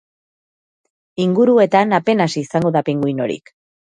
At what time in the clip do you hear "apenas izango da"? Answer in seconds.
1.99-2.83